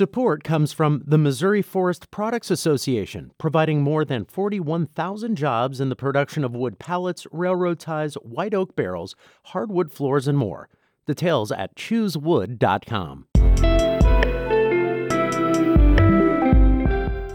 [0.00, 5.94] Support comes from the Missouri Forest Products Association, providing more than 41,000 jobs in the
[5.94, 9.14] production of wood pallets, railroad ties, white oak barrels,
[9.48, 10.70] hardwood floors, and more.
[11.06, 13.26] Details at choosewood.com.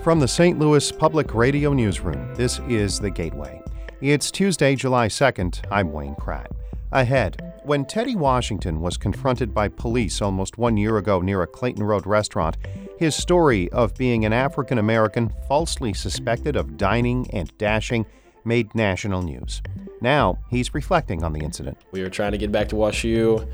[0.03, 0.57] From the St.
[0.57, 3.61] Louis Public Radio Newsroom, this is The Gateway.
[4.01, 5.63] It's Tuesday, July 2nd.
[5.69, 6.51] I'm Wayne Pratt.
[6.91, 11.83] Ahead, when Teddy Washington was confronted by police almost one year ago near a Clayton
[11.83, 12.57] Road restaurant,
[12.99, 18.05] his story of being an African American falsely suspected of dining and dashing
[18.43, 19.63] made national news.
[19.99, 21.77] Now he's reflecting on the incident.
[21.91, 23.47] We were trying to get back to WashU.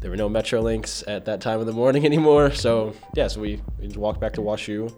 [0.00, 2.52] There were no Metrolinks at that time of the morning anymore.
[2.52, 4.96] So, yeah, so we, we walked back to WashU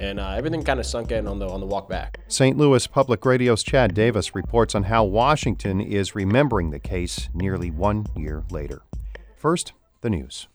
[0.00, 2.20] and uh, everything kind of sunk in on the on the walk back.
[2.28, 2.56] St.
[2.56, 8.06] Louis Public Radio's Chad Davis reports on how Washington is remembering the case nearly one
[8.16, 8.82] year later.
[9.36, 10.48] First, the news.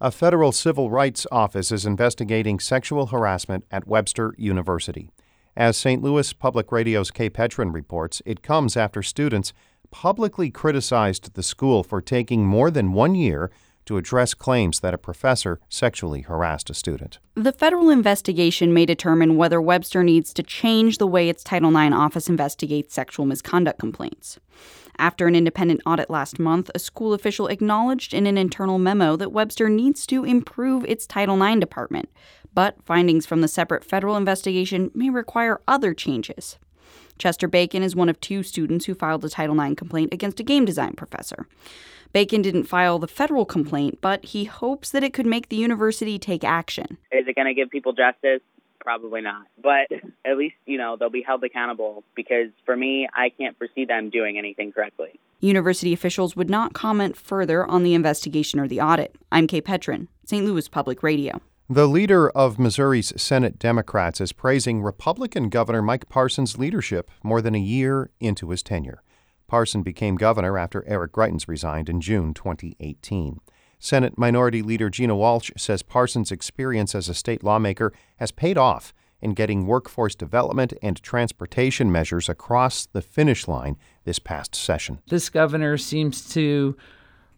[0.00, 5.10] A federal civil rights office is investigating sexual harassment at Webster University.
[5.56, 6.02] As St.
[6.02, 9.52] Louis Public Radio's Kae Petrin reports, it comes after students
[9.92, 13.50] publicly criticized the school for taking more than one year
[13.86, 17.18] to address claims that a professor sexually harassed a student.
[17.34, 21.94] The federal investigation may determine whether Webster needs to change the way its Title IX
[21.94, 24.38] office investigates sexual misconduct complaints.
[24.98, 29.32] After an independent audit last month, a school official acknowledged in an internal memo that
[29.32, 32.10] Webster needs to improve its Title IX department,
[32.54, 36.58] but findings from the separate federal investigation may require other changes.
[37.18, 40.44] Chester Bacon is one of two students who filed a Title IX complaint against a
[40.44, 41.46] game design professor.
[42.12, 46.18] Bacon didn't file the federal complaint, but he hopes that it could make the university
[46.18, 46.98] take action.
[47.10, 48.40] Is it going to give people justice?
[48.80, 49.46] Probably not.
[49.62, 49.90] But
[50.26, 54.10] at least, you know, they'll be held accountable because for me, I can't foresee them
[54.10, 55.18] doing anything correctly.
[55.40, 59.16] University officials would not comment further on the investigation or the audit.
[59.30, 60.44] I'm Kae Petrin, St.
[60.44, 61.40] Louis Public Radio.
[61.70, 67.54] The leader of Missouri's Senate Democrats is praising Republican Governor Mike Parson's leadership more than
[67.54, 69.02] a year into his tenure.
[69.52, 73.38] Parson became governor after Eric Greitens resigned in June 2018.
[73.78, 78.94] Senate Minority Leader Gina Walsh says Parson's experience as a state lawmaker has paid off
[79.20, 85.00] in getting workforce development and transportation measures across the finish line this past session.
[85.08, 86.74] This governor seems to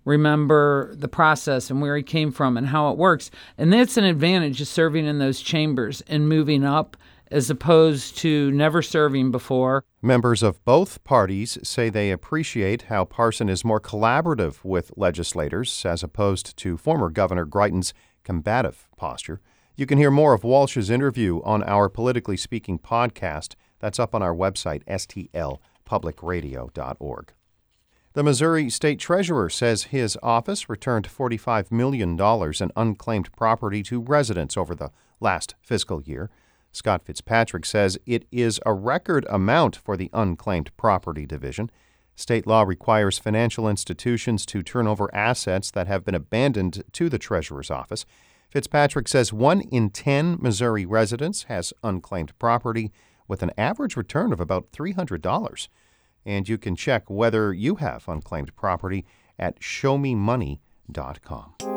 [0.04, 3.32] remember the process and where he came from and how it works.
[3.58, 6.96] And that's an advantage of serving in those chambers and moving up
[7.34, 9.84] as opposed to never serving before.
[10.00, 16.04] Members of both parties say they appreciate how Parson is more collaborative with legislators as
[16.04, 17.92] opposed to former Governor Greitens'
[18.22, 19.40] combative posture.
[19.74, 23.56] You can hear more of Walsh's interview on our Politically Speaking podcast.
[23.80, 27.32] That's up on our website, stlpublicradio.org.
[28.12, 34.56] The Missouri State Treasurer says his office returned $45 million in unclaimed property to residents
[34.56, 36.30] over the last fiscal year.
[36.74, 41.70] Scott Fitzpatrick says it is a record amount for the unclaimed property division.
[42.16, 47.18] State law requires financial institutions to turn over assets that have been abandoned to the
[47.18, 48.04] Treasurer's office.
[48.50, 52.92] Fitzpatrick says one in 10 Missouri residents has unclaimed property
[53.26, 55.68] with an average return of about $300.
[56.26, 59.06] And you can check whether you have unclaimed property
[59.38, 61.73] at showmemoney.com.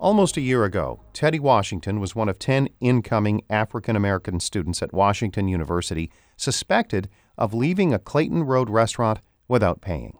[0.00, 4.94] Almost a year ago, Teddy Washington was one of 10 incoming African American students at
[4.94, 10.16] Washington University suspected of leaving a Clayton Road restaurant without paying.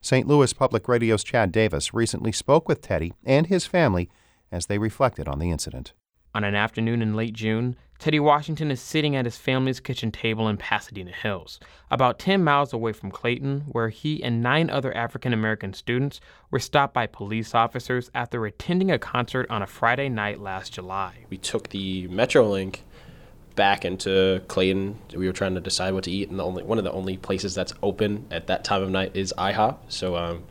[0.00, 0.26] St.
[0.26, 4.08] Louis Public Radio's Chad Davis recently spoke with Teddy and his family
[4.50, 5.92] as they reflected on the incident.
[6.34, 10.48] On an afternoon in late June, Teddy Washington is sitting at his family's kitchen table
[10.48, 11.58] in Pasadena Hills,
[11.90, 16.20] about 10 miles away from Clayton, where he and nine other African American students
[16.52, 21.24] were stopped by police officers after attending a concert on a Friday night last July.
[21.28, 22.80] We took the Metrolink
[23.56, 24.96] back into Clayton.
[25.16, 27.16] We were trying to decide what to eat, and the only one of the only
[27.16, 29.76] places that's open at that time of night is IHOP.
[29.88, 30.44] So um,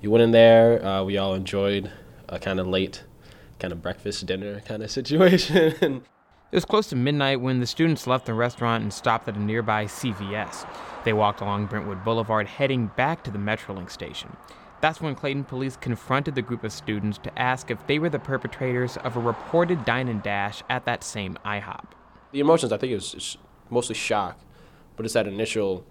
[0.00, 0.82] you went in there.
[0.82, 1.92] Uh, we all enjoyed
[2.30, 3.04] a kind of late
[3.58, 6.02] kind of breakfast dinner kind of situation.
[6.54, 9.40] It was close to midnight when the students left the restaurant and stopped at a
[9.40, 10.64] nearby CVS.
[11.02, 14.36] They walked along Brentwood Boulevard, heading back to the Metrolink station.
[14.80, 18.20] That's when Clayton police confronted the group of students to ask if they were the
[18.20, 21.86] perpetrators of a reported dine and dash at that same IHOP.
[22.30, 23.36] The emotions, I think, is
[23.68, 24.38] mostly shock,
[24.94, 25.84] but it's that initial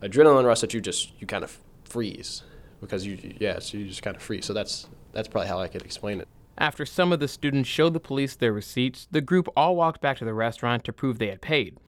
[0.00, 2.44] adrenaline rush that you just you kind of freeze
[2.80, 4.46] because you yeah, so you just kind of freeze.
[4.46, 6.28] So that's that's probably how I could explain it.
[6.60, 10.18] After some of the students showed the police their receipts, the group all walked back
[10.18, 11.78] to the restaurant to prove they had paid.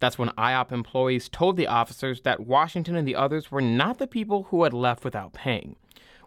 [0.00, 4.06] That's when IHOP employees told the officers that Washington and the others were not the
[4.06, 5.76] people who had left without paying.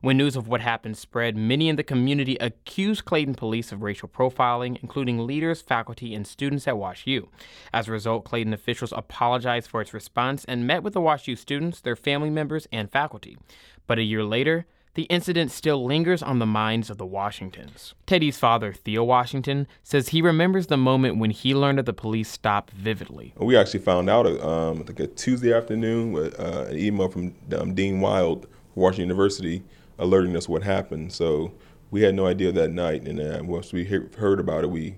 [0.01, 4.09] When news of what happened spread, many in the community accused Clayton police of racial
[4.09, 7.27] profiling, including leaders, faculty, and students at WashU.
[7.71, 11.79] As a result, Clayton officials apologized for its response and met with the WashU students,
[11.79, 13.37] their family members, and faculty.
[13.85, 17.93] But a year later, the incident still lingers on the minds of the Washingtons.
[18.05, 22.29] Teddy's father, Theo Washington, says he remembers the moment when he learned of the police
[22.29, 23.33] stop vividly.
[23.37, 27.73] We actually found out, um, I think, a Tuesday afternoon uh, an email from um,
[27.73, 29.63] Dean Wild, Washington University,
[29.97, 31.13] alerting us what happened.
[31.13, 31.53] So
[31.89, 34.97] we had no idea that night, and uh, once we he- heard about it, we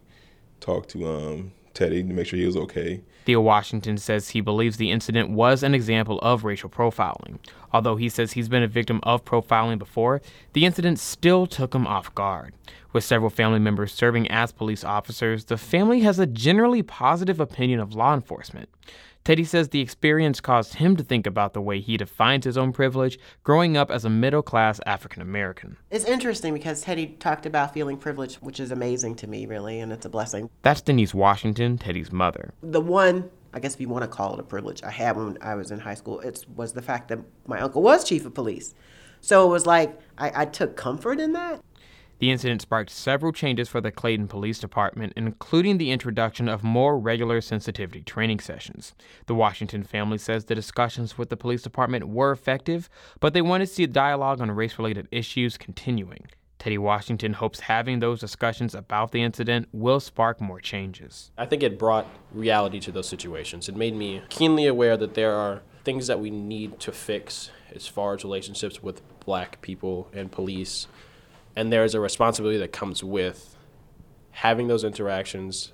[0.59, 3.01] talked to um, Teddy to make sure he was okay.
[3.25, 7.39] Theo Washington says he believes the incident was an example of racial profiling.
[7.71, 10.21] Although he says he's been a victim of profiling before,
[10.53, 12.53] the incident still took him off guard.
[12.91, 17.79] With several family members serving as police officers, the family has a generally positive opinion
[17.79, 18.69] of law enforcement.
[19.23, 22.73] Teddy says the experience caused him to think about the way he defines his own
[22.73, 25.77] privilege growing up as a middle class African American.
[25.91, 29.93] It's interesting because Teddy talked about feeling privileged, which is amazing to me, really, and
[29.93, 30.49] it's a blessing.
[30.61, 32.53] That's Denise Washington, Teddy's mother.
[32.61, 35.37] The one, I guess if you want to call it a privilege, I had when
[35.41, 38.33] I was in high school, it was the fact that my uncle was chief of
[38.33, 38.75] police.
[39.21, 41.63] So it was like I, I took comfort in that.
[42.23, 46.97] The incident sparked several changes for the Clayton Police Department, including the introduction of more
[46.97, 48.95] regular sensitivity training sessions.
[49.25, 52.89] The Washington family says the discussions with the police department were effective,
[53.19, 56.27] but they want to see dialogue on race related issues continuing.
[56.59, 61.29] Teddy Washington hopes having those discussions about the incident will spark more changes.
[61.37, 63.67] I think it brought reality to those situations.
[63.67, 67.85] It made me keenly aware that there are things that we need to fix as
[67.85, 70.87] far as relationships with black people and police
[71.55, 73.55] and there's a responsibility that comes with
[74.31, 75.71] having those interactions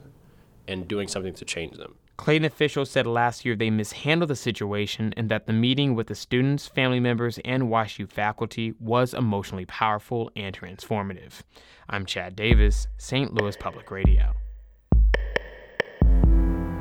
[0.68, 1.96] and doing something to change them.
[2.18, 6.16] Clayton officials said last year they mishandled the situation and that the meeting with the
[6.16, 11.44] students, family members, and WashU faculty was emotionally powerful and transformative.
[11.88, 13.34] I'm Chad Davis, St.
[13.34, 14.34] Louis Public Radio.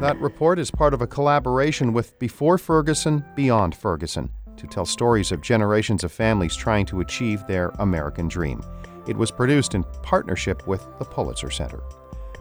[0.01, 5.33] That report is part of a collaboration with Before Ferguson, Beyond Ferguson to tell stories
[5.33, 8.63] of generations of families trying to achieve their American dream.
[9.07, 11.83] It was produced in partnership with the Pulitzer Center.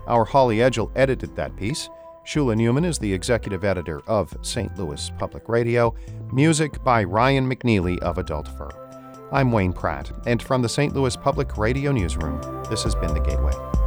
[0.08, 1.90] Our Holly Edgell edited that piece.
[2.26, 4.78] Shula Neuman is the executive editor of St.
[4.78, 5.96] Louis Public Radio.
[6.34, 8.70] Music by Ryan McNeely of Adult Fur.
[9.32, 10.94] I'm Wayne Pratt, and from the St.
[10.94, 13.87] Louis Public Radio Newsroom, this has been The Gateway.